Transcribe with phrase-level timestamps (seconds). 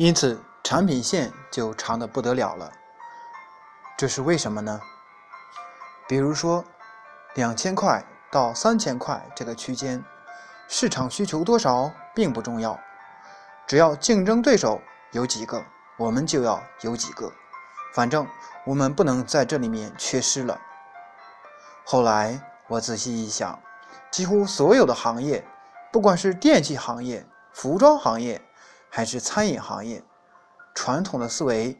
[0.00, 2.72] 因此产品线就长得不得了了。
[3.98, 4.80] 这是为什么呢？
[6.08, 6.64] 比如说，
[7.34, 8.02] 两千块
[8.32, 10.02] 到三千块这个区间，
[10.68, 12.80] 市场需求多少并不重要，
[13.66, 15.62] 只要竞争对手有几个，
[15.98, 17.30] 我们就要有几个，
[17.92, 18.26] 反正
[18.64, 20.58] 我们不能在这里面缺失了。
[21.84, 23.60] 后来我仔细一想，
[24.10, 25.46] 几乎所有的行业，
[25.92, 28.40] 不管是电器行业、服装行业，
[28.90, 30.02] 还是餐饮行业，
[30.74, 31.78] 传统的思维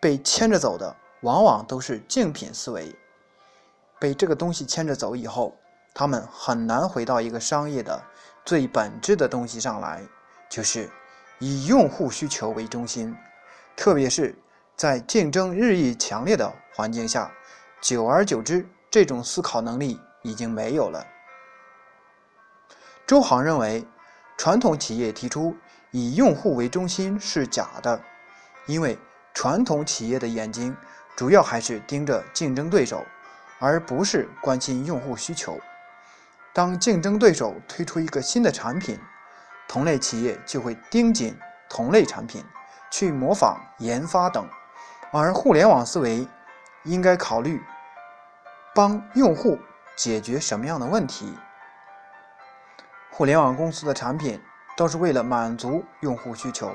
[0.00, 0.96] 被牵着走的。
[1.22, 2.94] 往往都是竞品思维，
[3.98, 5.56] 被这个东西牵着走以后，
[5.94, 8.00] 他们很难回到一个商业的
[8.44, 10.06] 最本质的东西上来，
[10.48, 10.88] 就是
[11.40, 13.16] 以用户需求为中心。
[13.74, 14.38] 特别是
[14.76, 17.32] 在竞争日益强烈的环境下，
[17.80, 21.04] 久而久之，这种思考能力已经没有了。
[23.06, 23.84] 周航认为，
[24.36, 25.56] 传统企业提出
[25.96, 27.98] 以用户为中心是假的，
[28.66, 28.98] 因为
[29.32, 30.76] 传统企业的眼睛。
[31.16, 33.02] 主要还是盯着竞争对手，
[33.58, 35.58] 而不是关心用户需求。
[36.52, 39.00] 当竞争对手推出一个新的产品，
[39.66, 41.34] 同类企业就会盯紧
[41.66, 42.44] 同类产品，
[42.90, 44.46] 去模仿、研发等。
[45.10, 46.28] 而互联网思维
[46.84, 47.58] 应该考虑
[48.74, 49.58] 帮用户
[49.96, 51.34] 解决什么样的问题。
[53.10, 54.38] 互联网公司的产品
[54.76, 56.70] 都是为了满足用户需求，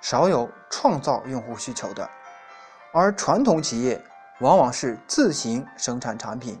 [0.00, 2.08] 少有创造用户需求的。
[2.92, 4.02] 而传统企业
[4.40, 6.58] 往往是自行生产产品，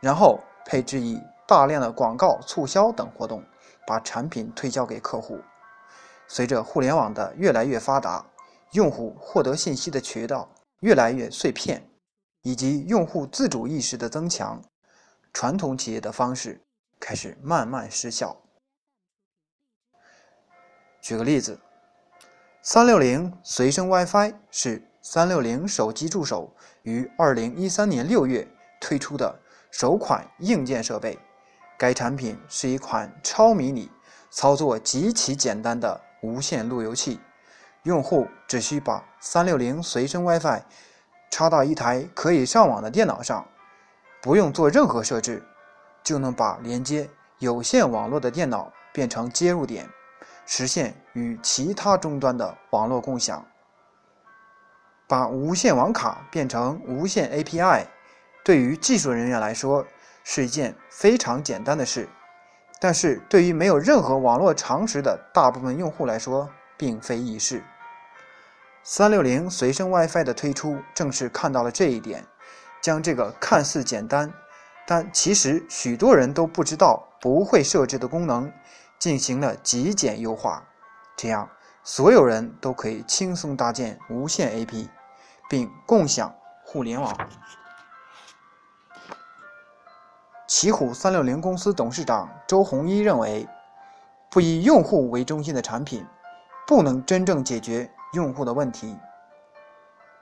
[0.00, 3.42] 然后配置以大量的广告促销等活动，
[3.86, 5.40] 把产品推销给客户。
[6.28, 8.24] 随着互联网的越来越发达，
[8.72, 10.48] 用户获得信息的渠道
[10.80, 11.82] 越来越碎片，
[12.42, 14.62] 以及用户自主意识的增强，
[15.32, 16.60] 传统企业的方式
[17.00, 18.36] 开始慢慢失效。
[21.02, 21.58] 举个例子，
[22.62, 24.82] 三六零随身 WiFi 是。
[25.04, 28.46] 三六零手机助手于二零一三年六月
[28.80, 29.40] 推出的
[29.72, 31.18] 首款硬件设备。
[31.76, 33.90] 该产品是一款超迷你、
[34.30, 37.18] 操作极其简单的无线路由器。
[37.82, 40.62] 用户只需把三六零随身 WiFi
[41.32, 43.44] 插到一台可以上网的电脑上，
[44.22, 45.42] 不用做任何设置，
[46.04, 47.10] 就能把连接
[47.40, 49.90] 有线网络的电脑变成接入点，
[50.46, 53.44] 实现与其他终端的网络共享。
[55.08, 57.84] 把无线网卡变成无线 API，
[58.44, 59.86] 对于技术人员来说
[60.24, 62.08] 是一件非常简单的事，
[62.80, 66.48] 但是对于没有任何网络常识的大部分用户来说，
[66.78, 67.62] 并非易事。
[68.82, 72.24] 三六零随身 WiFi 的推出，正是看到了这一点，
[72.80, 74.32] 将这个看似简单，
[74.86, 78.50] 但其实许多人都不知道、不会设置的功能，
[79.02, 80.62] 进行了极简优化，
[81.16, 81.50] 这样
[81.82, 84.88] 所有人都可以轻松搭建无线 AP。
[85.50, 87.14] 并共享互联网。
[90.46, 93.46] 奇虎三六零公司董事长周鸿祎认为，
[94.30, 96.06] 不以用户为中心的产品，
[96.66, 98.96] 不能真正解决用户的问题，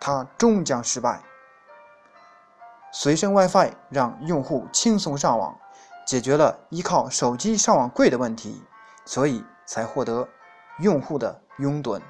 [0.01, 1.21] 它终将失败。
[2.91, 5.57] 随身 WiFi 让用户轻松上网，
[6.05, 8.65] 解决了依靠手机上网贵的问题，
[9.11, 10.29] 所以才获得
[10.79, 12.01] 用户的拥趸。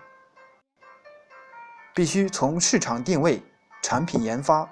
[1.94, 3.42] 必须从市场定位、
[3.80, 4.68] 产品研发、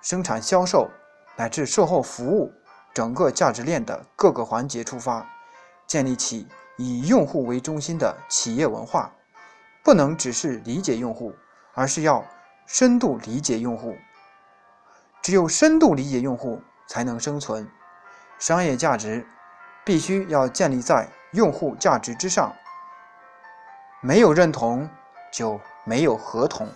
[0.00, 0.88] 生产销售
[1.34, 2.52] 乃至售后服务
[2.94, 5.28] 整个价值链的各个环节出发，
[5.84, 6.46] 建立起
[6.76, 9.12] 以用户为中心的企业文化。
[9.82, 11.34] 不能只是理解用户，
[11.72, 12.24] 而是要
[12.66, 13.96] 深度理解用户。
[15.20, 17.68] 只有深度理解用户，才能生存。
[18.38, 19.26] 商业价值
[19.84, 22.50] 必须要建立在用户价值之上。
[24.00, 24.88] 没有认同，
[25.30, 25.60] 就。
[25.86, 26.66] 没有合同。